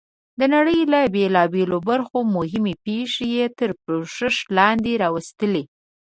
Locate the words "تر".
3.59-3.69